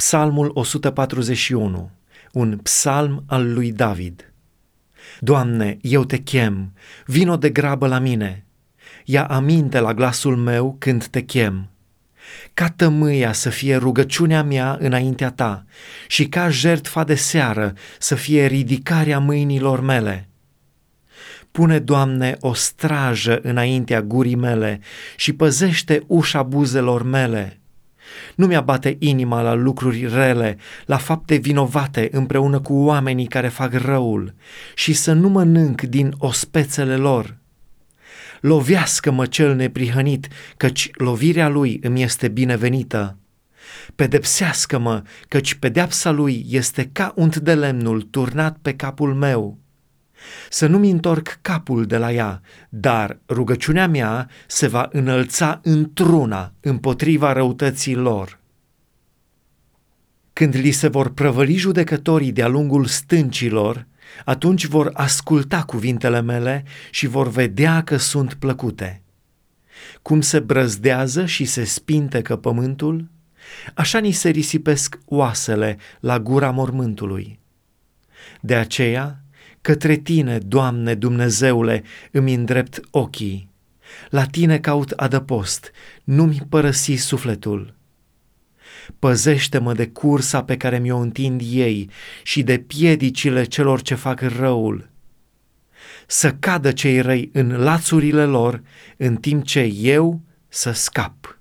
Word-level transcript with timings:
Psalmul 0.00 0.50
141, 0.54 1.90
un 2.32 2.58
psalm 2.62 3.24
al 3.26 3.52
lui 3.52 3.72
David. 3.72 4.32
Doamne, 5.18 5.78
eu 5.80 6.04
te 6.04 6.16
chem, 6.16 6.72
vino 7.06 7.36
de 7.36 7.50
grabă 7.50 7.86
la 7.86 7.98
mine. 7.98 8.44
Ia 9.04 9.24
aminte 9.26 9.78
la 9.78 9.94
glasul 9.94 10.36
meu 10.36 10.76
când 10.78 11.06
te 11.06 11.20
chem. 11.22 11.70
Ca 12.54 12.68
tămâia 12.68 13.32
să 13.32 13.50
fie 13.50 13.76
rugăciunea 13.76 14.42
mea 14.42 14.76
înaintea 14.80 15.30
ta 15.30 15.64
și 16.06 16.28
ca 16.28 16.48
jertfa 16.48 17.04
de 17.04 17.14
seară 17.14 17.74
să 17.98 18.14
fie 18.14 18.46
ridicarea 18.46 19.18
mâinilor 19.18 19.80
mele. 19.80 20.28
Pune, 21.50 21.78
Doamne, 21.78 22.36
o 22.40 22.52
strajă 22.52 23.40
înaintea 23.42 24.02
gurii 24.02 24.36
mele 24.36 24.80
și 25.16 25.32
păzește 25.32 26.02
ușa 26.06 26.42
buzelor 26.42 27.02
mele 27.02 27.59
nu 28.34 28.46
mi-abate 28.46 28.96
inima 28.98 29.42
la 29.42 29.52
lucruri 29.52 30.06
rele, 30.06 30.56
la 30.86 30.96
fapte 30.96 31.36
vinovate 31.36 32.08
împreună 32.12 32.60
cu 32.60 32.74
oamenii 32.74 33.26
care 33.26 33.48
fac 33.48 33.72
răul 33.72 34.34
și 34.74 34.92
să 34.92 35.12
nu 35.12 35.28
mănânc 35.28 35.80
din 35.82 36.14
ospețele 36.18 36.96
lor. 36.96 37.38
Lovească-mă 38.40 39.26
cel 39.26 39.54
neprihănit, 39.54 40.28
căci 40.56 40.90
lovirea 40.92 41.48
lui 41.48 41.78
îmi 41.82 42.02
este 42.02 42.28
binevenită. 42.28 43.16
Pedepsească-mă, 43.94 45.02
căci 45.28 45.54
pedeapsa 45.54 46.10
lui 46.10 46.46
este 46.48 46.88
ca 46.92 47.12
unt 47.16 47.36
de 47.36 47.54
lemnul 47.54 48.02
turnat 48.02 48.58
pe 48.62 48.74
capul 48.74 49.14
meu 49.14 49.58
să 50.50 50.66
nu-mi 50.66 50.90
întorc 50.90 51.38
capul 51.42 51.86
de 51.86 51.96
la 51.96 52.12
ea, 52.12 52.40
dar 52.68 53.18
rugăciunea 53.28 53.88
mea 53.88 54.28
se 54.46 54.66
va 54.66 54.88
înălța 54.92 55.60
într-una 55.62 56.52
împotriva 56.60 57.32
răutății 57.32 57.94
lor. 57.94 58.38
Când 60.32 60.54
li 60.54 60.70
se 60.70 60.88
vor 60.88 61.10
prăvăli 61.10 61.56
judecătorii 61.56 62.32
de-a 62.32 62.48
lungul 62.48 62.84
stâncilor, 62.84 63.86
atunci 64.24 64.66
vor 64.66 64.90
asculta 64.94 65.62
cuvintele 65.62 66.20
mele 66.20 66.64
și 66.90 67.06
vor 67.06 67.28
vedea 67.28 67.82
că 67.82 67.96
sunt 67.96 68.34
plăcute. 68.34 69.02
Cum 70.02 70.20
se 70.20 70.40
brăzdează 70.40 71.26
și 71.26 71.44
se 71.44 71.64
spintecă 71.64 72.36
pământul, 72.36 73.08
așa 73.74 73.98
ni 73.98 74.12
se 74.12 74.28
risipesc 74.28 74.98
oasele 75.04 75.78
la 76.00 76.20
gura 76.20 76.50
mormântului. 76.50 77.38
De 78.40 78.54
aceea, 78.54 79.20
Către 79.60 79.96
tine, 79.96 80.38
Doamne 80.38 80.94
Dumnezeule, 80.94 81.82
îmi 82.10 82.34
îndrept 82.34 82.80
ochii. 82.90 83.48
La 84.08 84.26
tine 84.26 84.58
caut 84.58 84.90
adăpost, 84.90 85.70
nu-mi 86.04 86.46
părăsi 86.48 86.94
sufletul. 86.94 87.74
Păzește-mă 88.98 89.72
de 89.72 89.88
cursa 89.88 90.44
pe 90.44 90.56
care 90.56 90.78
mi-o 90.78 90.96
întind 90.98 91.40
ei 91.44 91.90
și 92.22 92.42
de 92.42 92.58
piedicile 92.58 93.44
celor 93.44 93.82
ce 93.82 93.94
fac 93.94 94.20
răul. 94.20 94.88
Să 96.06 96.32
cadă 96.32 96.72
cei 96.72 97.00
răi 97.00 97.30
în 97.32 97.56
lațurile 97.56 98.24
lor, 98.24 98.62
în 98.96 99.16
timp 99.16 99.44
ce 99.44 99.60
eu 99.60 100.20
să 100.48 100.72
scap. 100.72 101.39